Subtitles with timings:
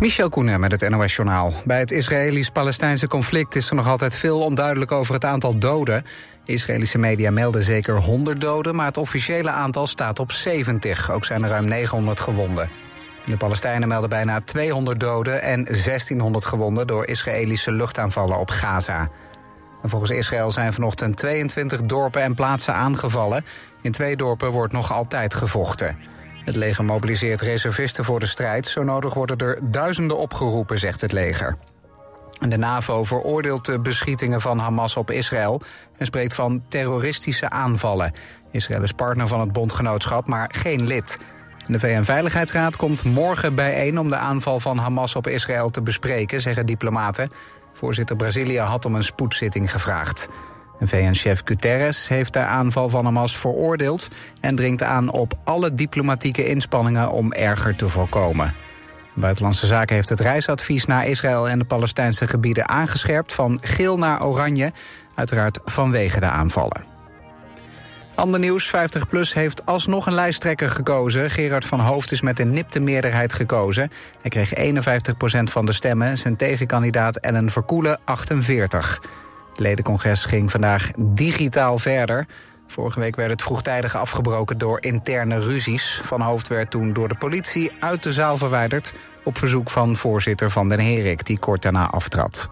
[0.00, 1.52] Michel Koenen met het NOS-journaal.
[1.64, 6.04] Bij het Israëlisch-Palestijnse conflict is er nog altijd veel onduidelijk over het aantal doden.
[6.44, 11.10] Israëlische media melden zeker 100 doden, maar het officiële aantal staat op 70.
[11.10, 12.68] Ook zijn er ruim 900 gewonden.
[13.24, 19.10] De Palestijnen melden bijna 200 doden en 1600 gewonden door Israëlische luchtaanvallen op Gaza.
[19.82, 23.44] En volgens Israël zijn vanochtend 22 dorpen en plaatsen aangevallen.
[23.82, 25.96] In twee dorpen wordt nog altijd gevochten.
[26.46, 28.66] Het leger mobiliseert reservisten voor de strijd.
[28.66, 31.56] Zo nodig worden er duizenden opgeroepen, zegt het leger.
[32.48, 35.60] De NAVO veroordeelt de beschietingen van Hamas op Israël
[35.96, 38.12] en spreekt van terroristische aanvallen.
[38.50, 41.18] Israël is partner van het bondgenootschap, maar geen lid.
[41.66, 46.66] De VN-veiligheidsraad komt morgen bijeen om de aanval van Hamas op Israël te bespreken, zeggen
[46.66, 47.30] diplomaten.
[47.72, 50.28] Voorzitter Brazilië had om een spoedzitting gevraagd.
[50.80, 54.08] VN-chef Guterres heeft de aanval van Hamas veroordeeld
[54.40, 58.54] en dringt aan op alle diplomatieke inspanningen om erger te voorkomen.
[59.14, 64.24] Buitenlandse Zaken heeft het reisadvies naar Israël en de Palestijnse gebieden aangescherpt van geel naar
[64.24, 64.72] oranje,
[65.14, 66.84] uiteraard vanwege de aanvallen.
[68.14, 71.30] Ander nieuws, 50PLUS heeft alsnog een lijsttrekker gekozen.
[71.30, 73.90] Gerard van Hoofd is met een nipte meerderheid gekozen.
[74.20, 79.00] Hij kreeg 51% van de stemmen, zijn tegenkandidaat Ellen Verkoelen 48.
[79.56, 82.26] Het ledencongres ging vandaag digitaal verder.
[82.66, 86.00] Vorige week werd het vroegtijdig afgebroken door interne ruzies.
[86.02, 88.94] Van Hoofd werd toen door de politie uit de zaal verwijderd...
[89.24, 92.48] op verzoek van voorzitter Van den Herik, die kort daarna aftrad.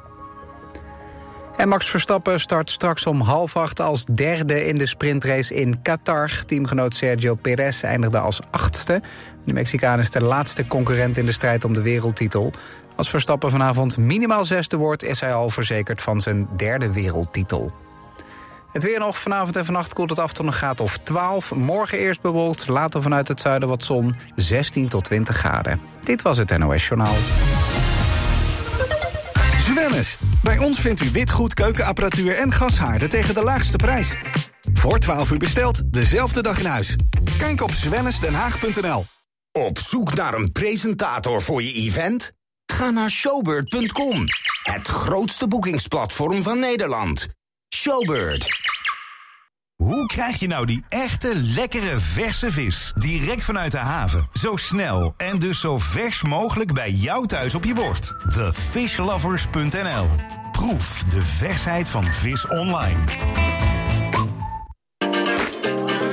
[1.56, 6.30] En Max Verstappen start straks om half acht als derde in de sprintrace in Qatar.
[6.46, 9.02] Teamgenoot Sergio Perez eindigde als achtste.
[9.44, 12.52] De Mexicaan is de laatste concurrent in de strijd om de wereldtitel.
[12.96, 15.04] Als Verstappen vanavond minimaal zesde wordt...
[15.04, 17.72] is hij al verzekerd van zijn derde wereldtitel.
[18.72, 19.18] Het weer nog.
[19.18, 21.54] Vanavond en vannacht koelt het af tot een graad of 12.
[21.54, 24.14] Morgen eerst bewolkt, later vanuit het zuiden wat zon.
[24.36, 25.80] 16 tot 20 graden.
[26.04, 27.14] Dit was het NOS Journaal.
[29.58, 30.16] Zwemmes.
[30.42, 34.16] Bij ons vindt u witgoed, keukenapparatuur en gashaarden tegen de laagste prijs.
[34.72, 36.96] Voor 12 uur besteld, dezelfde dag in huis.
[37.38, 39.04] Kijk op zwemmesdenhaag.nl.
[39.52, 42.32] Op zoek naar een presentator voor je event?
[42.66, 44.24] Ga naar showbird.com,
[44.62, 47.28] het grootste boekingsplatform van Nederland.
[47.74, 48.46] Showbird.
[49.76, 52.92] Hoe krijg je nou die echte, lekkere, verse vis?
[52.96, 57.64] Direct vanuit de haven, zo snel en dus zo vers mogelijk bij jou thuis op
[57.64, 58.14] je bord.
[58.34, 60.06] TheFishLovers.nl
[60.52, 62.98] Proef de versheid van vis online.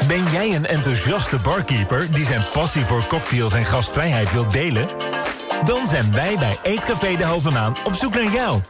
[0.08, 4.88] Ben jij een enthousiaste barkeeper die zijn passie voor cocktails en gastvrijheid wil delen?
[5.66, 8.62] Dan zijn wij bij Eetcafé De Halve Maan op zoek naar jou.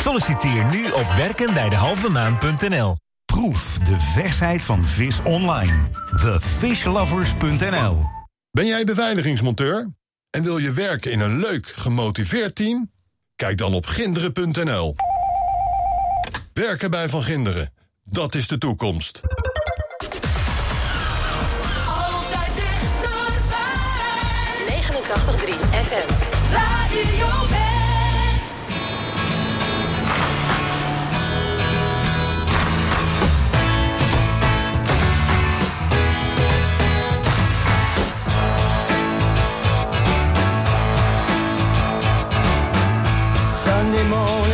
[0.00, 2.96] Solliciteer nu op werkenbijdehalvemaan.nl.
[3.24, 5.88] Proef de versheid van vis online.
[6.16, 8.10] TheFishLovers.nl
[8.50, 9.90] Ben jij beveiligingsmonteur?
[10.30, 12.90] En wil je werken in een leuk, gemotiveerd team?
[13.36, 14.94] Kijk dan op ginderen.nl.
[16.52, 17.72] Werken bij Van Ginderen.
[18.04, 19.20] Dat is de toekomst.
[25.12, 25.52] 89.3
[25.84, 26.08] FM.
[26.56, 28.44] Radio West.
[43.64, 44.51] Sunday morning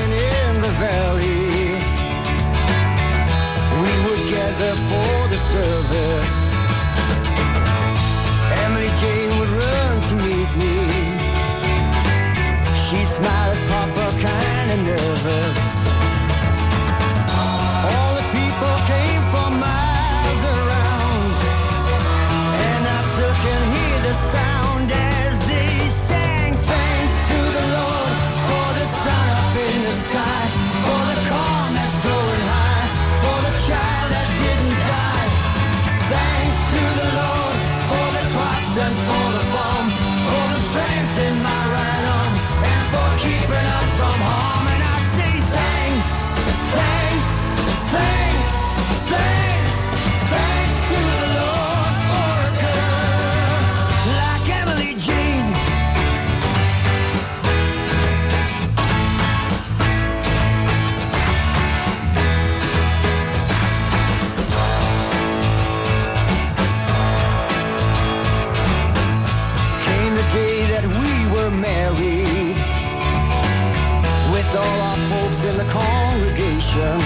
[75.68, 76.98] congregation.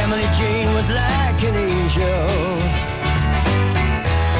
[0.00, 2.26] Emily Jean was like an angel,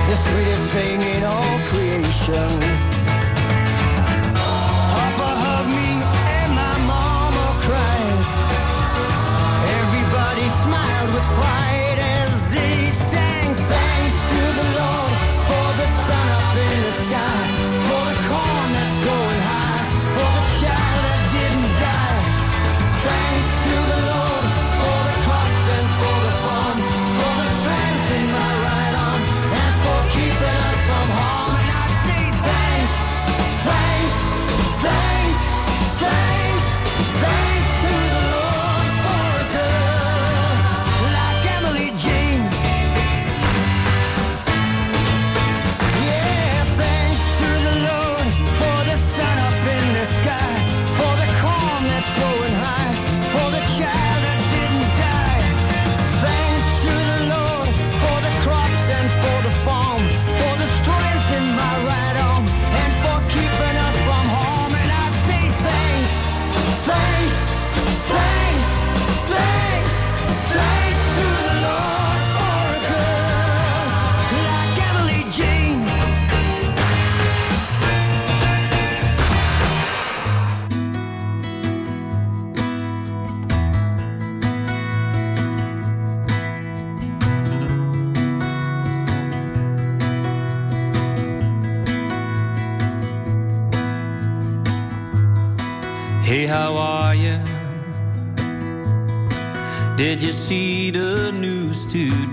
[0.09, 2.50] the sweetest thing in all creation.
[4.93, 5.91] Papa hugged me
[6.38, 8.19] and my mama cried.
[9.79, 11.75] Everybody smiled with pride.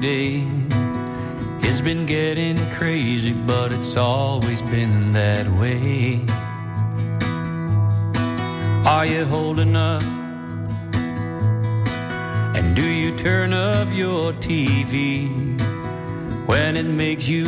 [0.03, 0.45] day.
[1.61, 6.19] It's been getting crazy, but it's always been that way.
[8.85, 10.03] Are you holding up?
[12.57, 15.29] And do you turn off your TV
[16.47, 17.45] when it makes you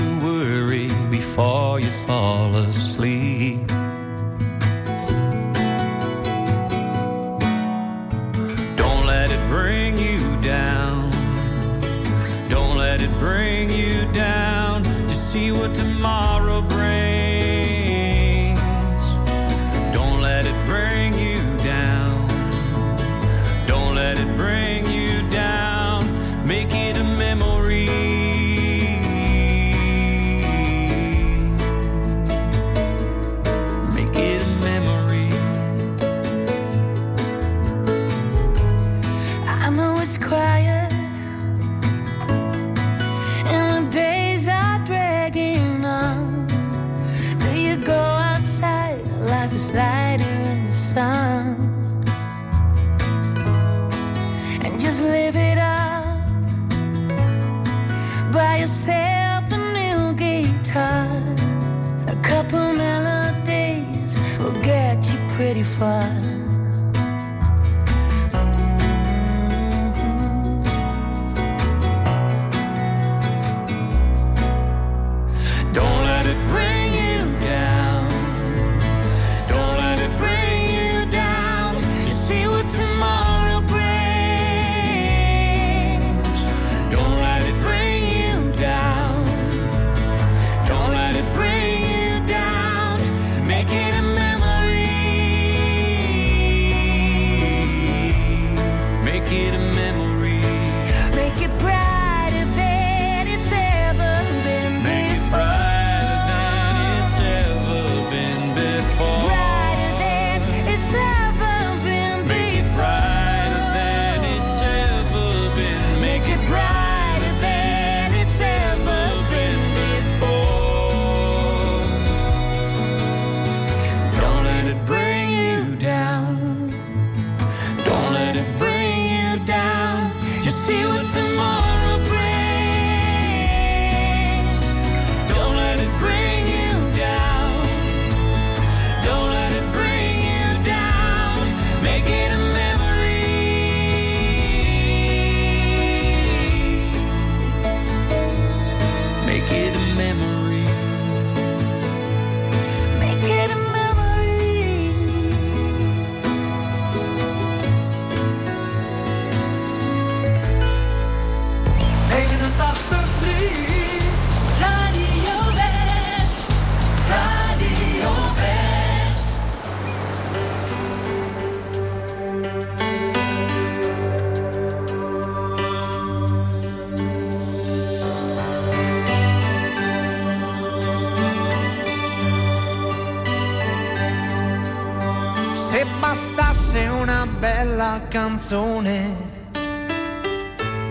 [188.16, 189.14] canzone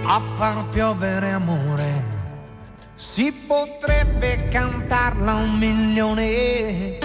[0.04, 2.04] a far piovere amore.
[2.96, 6.98] Si potrebbe cantarla un milione,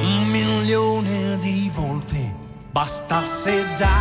[0.00, 2.34] un milione di volte,
[2.72, 4.00] bastasse già,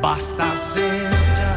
[0.00, 1.56] bastasse già.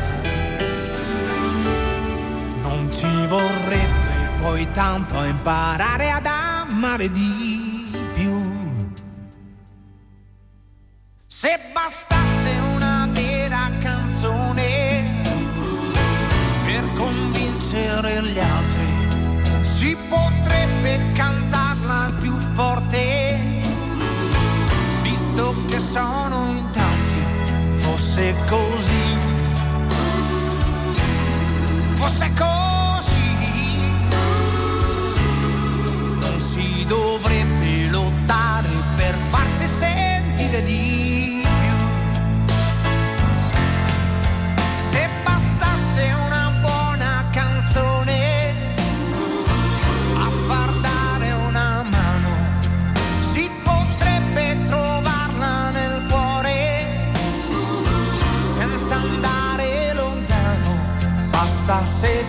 [2.62, 7.35] Non ci vorrebbe poi tanto imparare ad amare di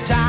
[0.07, 0.26] time.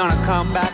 [0.00, 0.69] gonna come back.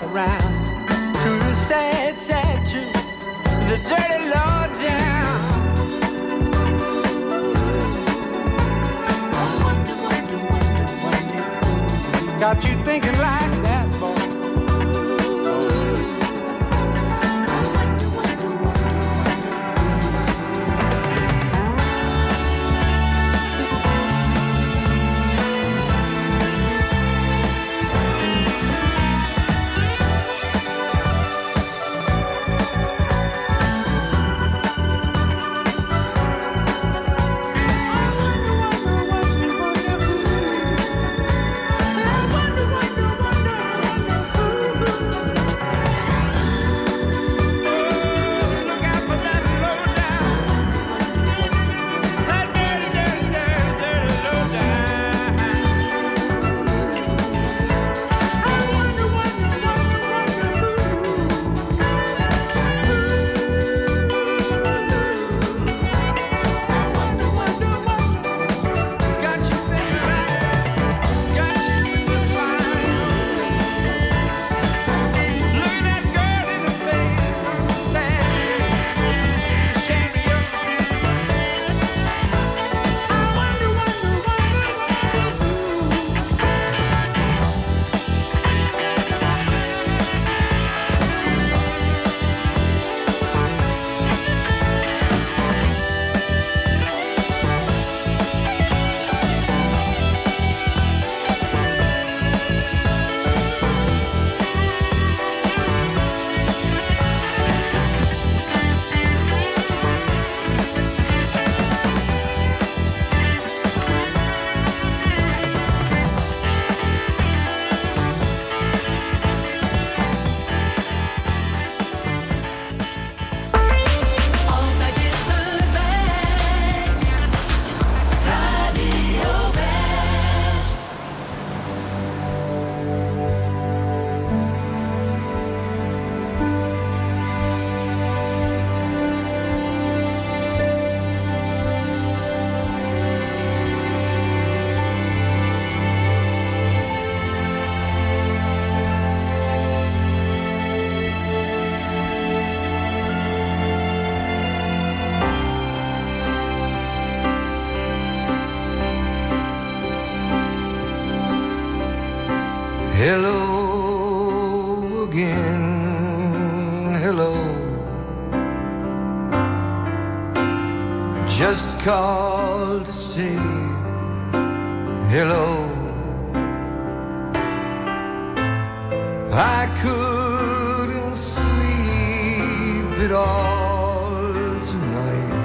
[179.39, 184.33] I couldn't sleep at all
[184.65, 185.43] tonight.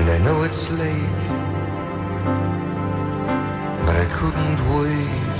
[0.00, 1.24] And I know it's late,
[3.84, 5.36] but I couldn't wait.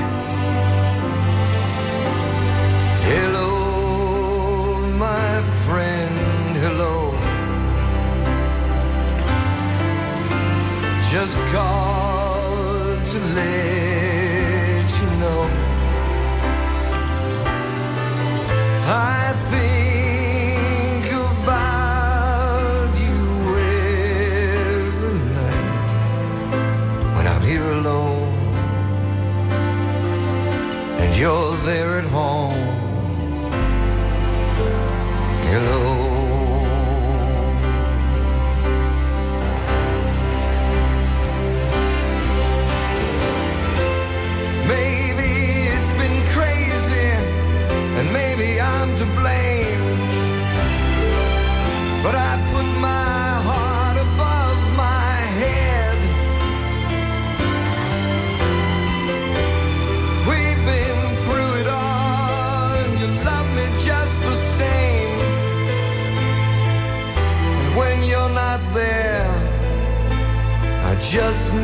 [3.08, 7.14] Hello, my friend, hello.
[11.10, 13.71] Just called to let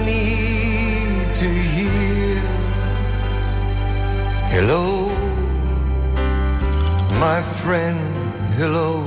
[0.05, 2.40] need to hear.
[4.55, 5.09] Hello,
[7.18, 7.98] my friend,
[8.55, 8.97] hello.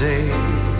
[0.00, 0.79] Say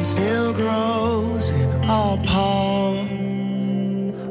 [0.00, 3.08] that still grows in our palm.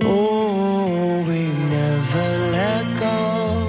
[0.01, 1.41] Oh, we
[1.77, 3.67] never let go.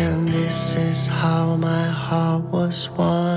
[0.00, 3.29] And this is how my heart was won.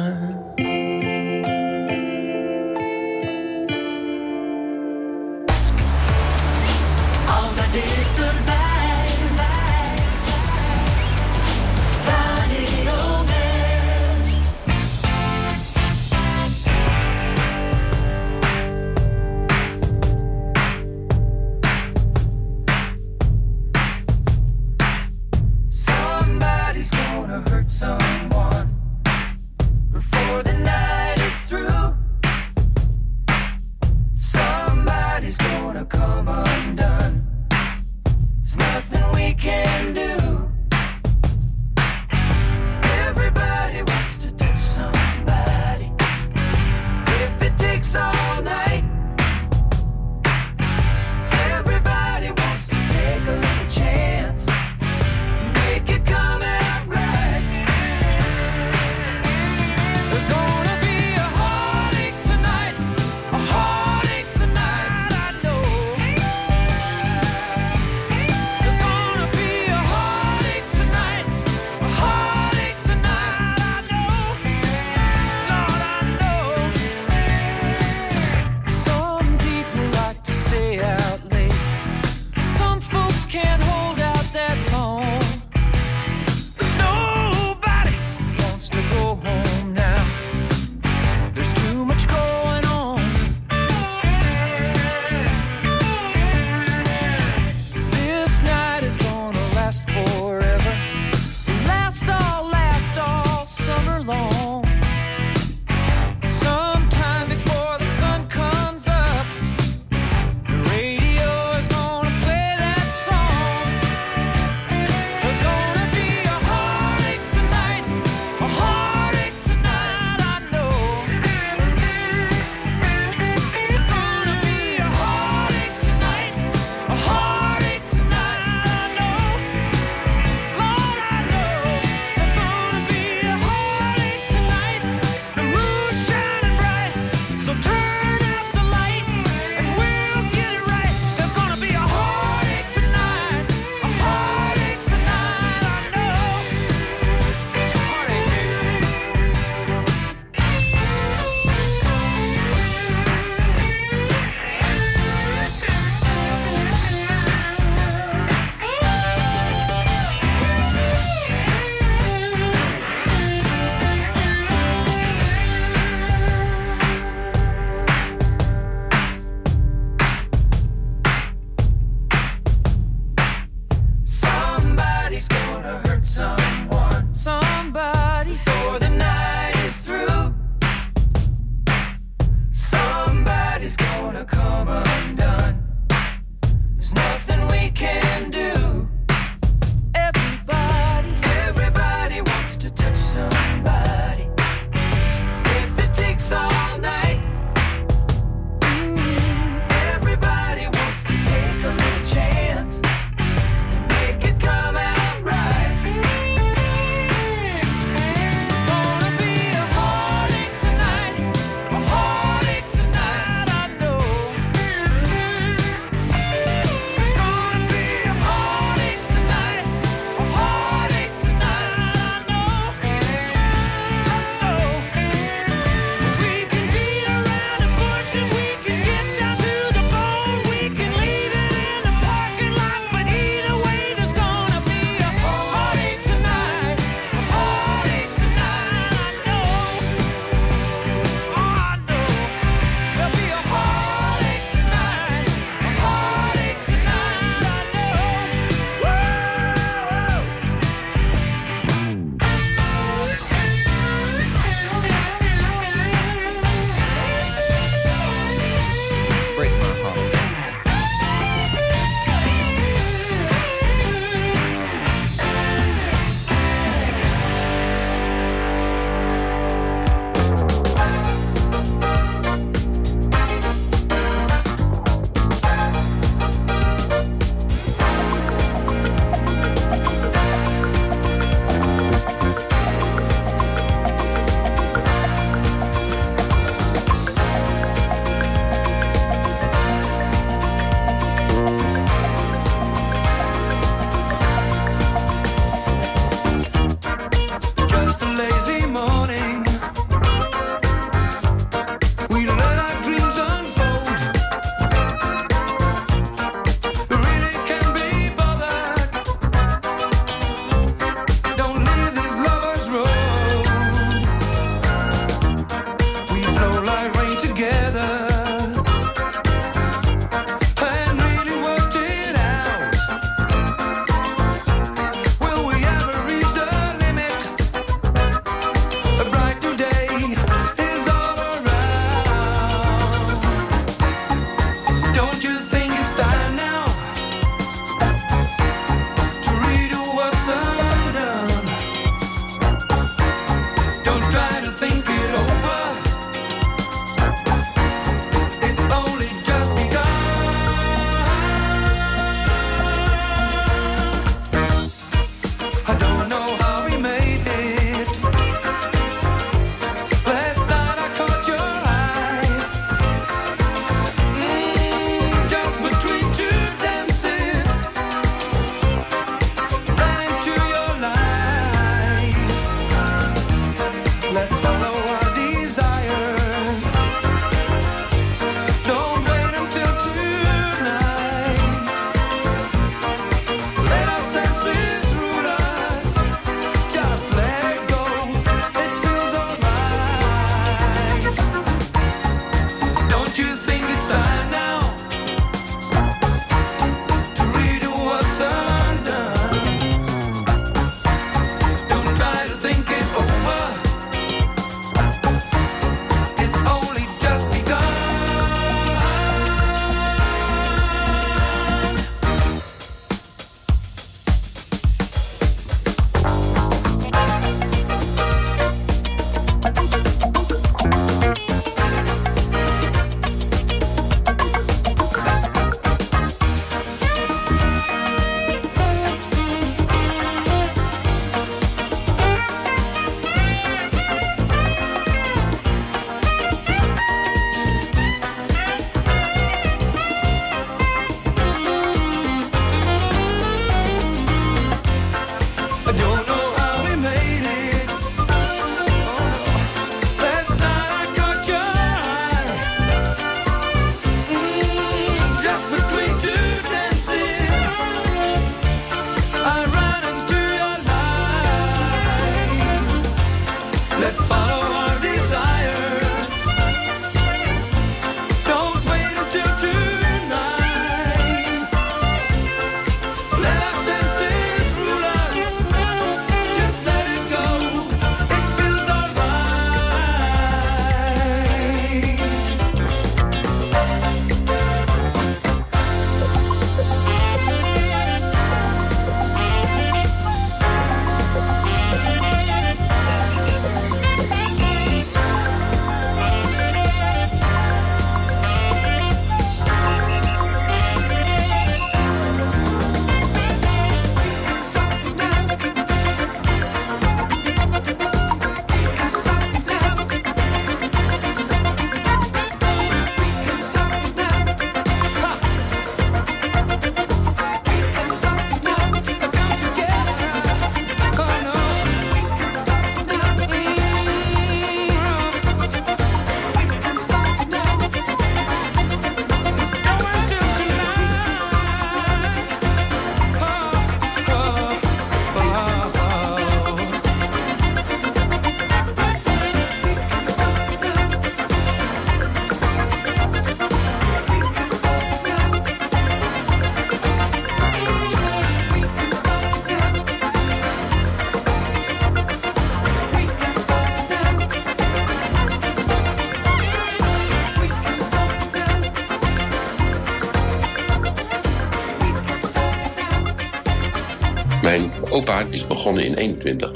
[565.29, 566.51] Is begonnen in 21.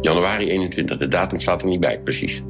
[0.00, 2.42] Januari 21, de datum staat er niet bij, precies.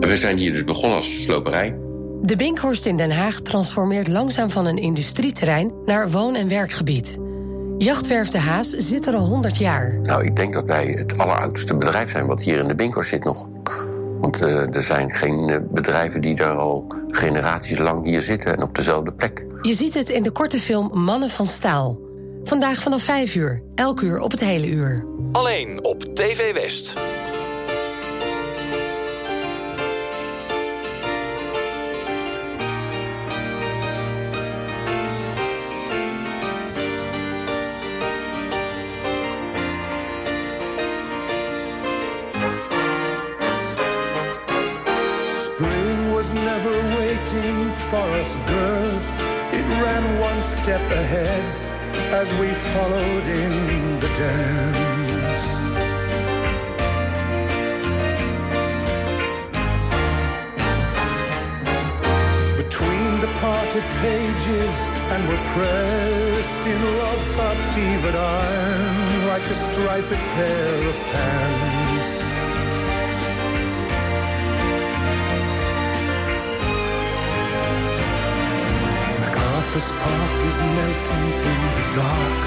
[0.00, 1.76] En we zijn hier dus begonnen als sloperij.
[2.22, 7.18] De Binkhorst in Den Haag transformeert langzaam van een industrieterrein naar woon- en werkgebied.
[7.78, 9.98] Jachtwerf de Haas zit er al 100 jaar.
[10.02, 13.24] Nou, ik denk dat wij het alleroudste bedrijf zijn wat hier in de Binkhorst zit
[13.24, 13.48] nog.
[14.20, 18.62] Want eh, er zijn geen eh, bedrijven die daar al generaties lang hier zitten en
[18.62, 19.44] op dezelfde plek.
[19.62, 22.05] Je ziet het in de korte film Mannen van Staal.
[22.46, 25.06] Vandaag vanaf 5 uur, elk uur op het hele uur.
[25.32, 26.86] Alleen op TV West.
[45.44, 49.24] Spring was never waiting for us, girl.
[49.52, 51.35] It ran one step ahead
[52.22, 55.44] as we followed in the dance.
[62.56, 64.76] Between the parted pages,
[65.12, 71.75] and we're pressed in love's hot fevered iron like a striped pair of pants.
[79.76, 82.38] MacArthur's Park is melting in the dark.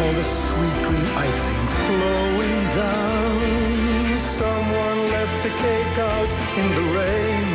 [0.00, 4.18] All the sweet green icing flowing down.
[4.20, 6.28] Someone left the cake out
[6.60, 7.46] in the rain.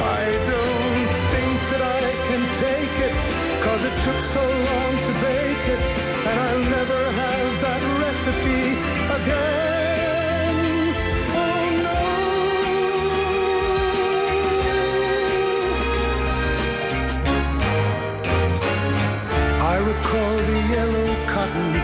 [0.00, 3.16] I don't think that I can take it,
[3.62, 5.84] cause it took so long to bake it,
[6.28, 8.78] and I'll never have that recipe
[9.22, 9.83] again.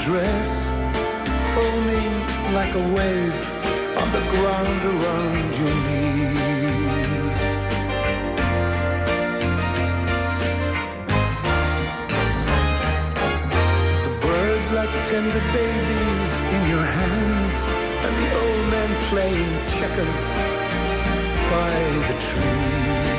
[0.01, 0.73] Dress
[1.55, 2.15] foaming
[2.55, 3.41] like a wave
[3.99, 7.39] on the ground around your knees.
[14.05, 17.55] The birds like tender babies in your hands,
[18.05, 20.25] and the old men playing checkers
[21.51, 21.73] by
[22.09, 23.10] the trees.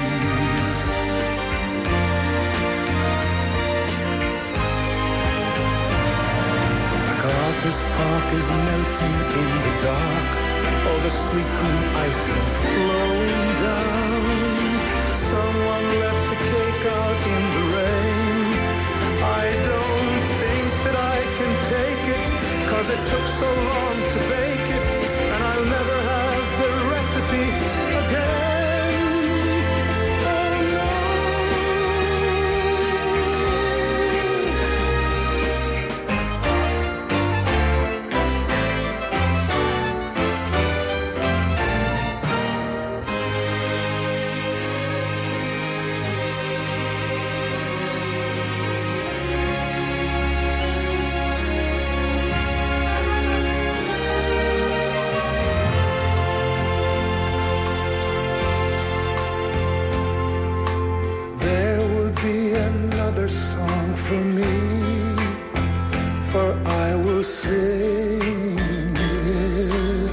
[7.62, 10.30] MacArthur's Park is melting in the dark.
[10.88, 15.14] All the sweet green icing flowing down.
[15.14, 18.54] Someone left the cake out in the rain.
[19.22, 22.28] I don't think that I can take it,
[22.68, 24.71] cause it took so long to bake
[66.66, 68.20] I will sing
[68.98, 70.12] it.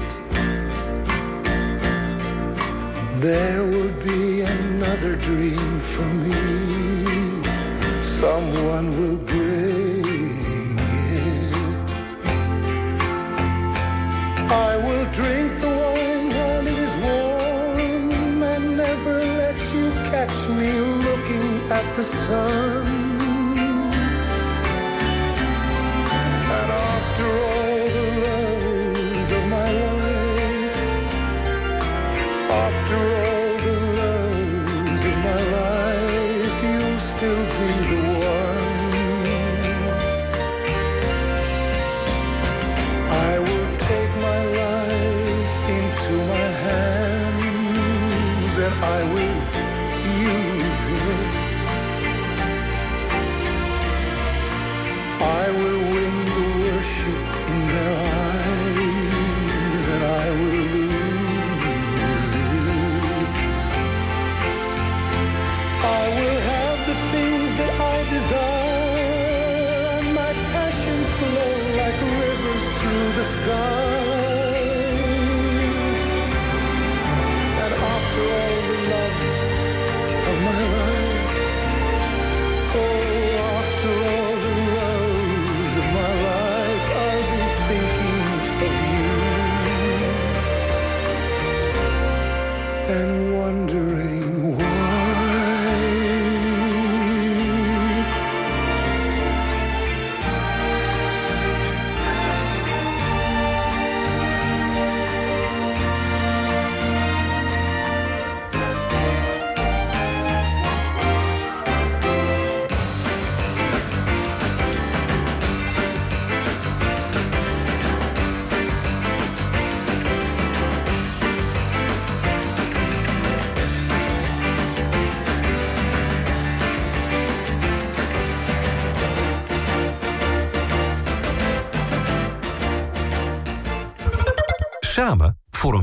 [3.21, 7.43] There will be another dream for me,
[8.03, 11.55] someone will bring it.
[14.51, 20.71] I will drink the wine while it is warm and never let you catch me
[20.71, 23.08] looking at the sun.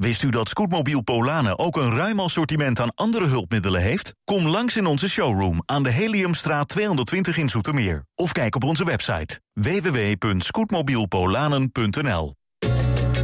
[0.00, 4.14] Wist u dat Scootmobiel Polanen ook een ruim assortiment aan andere hulpmiddelen heeft?
[4.24, 8.04] Kom langs in onze showroom aan de Heliumstraat 220 in Zoetermeer.
[8.14, 12.34] Of kijk op onze website www.scootmobielpolanen.nl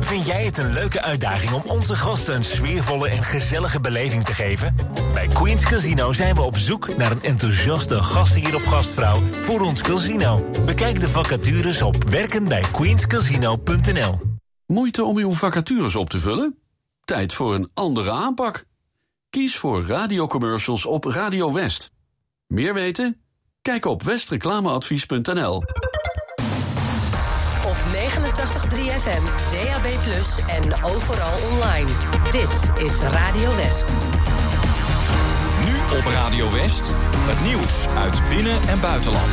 [0.01, 4.33] Vind jij het een leuke uitdaging om onze gasten een sfeervolle en gezellige beleving te
[4.33, 4.77] geven?
[5.12, 9.83] Bij Queen's Casino zijn we op zoek naar een enthousiaste gastheer of gastvrouw voor ons
[9.83, 10.51] casino.
[10.64, 14.18] Bekijk de vacatures op werkenbijqueenscasino.nl
[14.66, 16.66] Moeite om uw vacatures op te vullen?
[17.07, 18.65] Tijd voor een andere aanpak.
[19.31, 21.91] Kies voor radiocommercials op Radio West.
[22.47, 23.21] Meer weten?
[23.63, 25.57] Kijk op westreclameadvies.nl.
[27.65, 28.01] Op 89.3
[29.01, 29.87] FM, DAB+,
[30.49, 31.91] en overal online.
[32.31, 33.89] Dit is Radio West.
[35.65, 36.93] Nu op Radio West,
[37.31, 39.33] het nieuws uit binnen- en buitenland.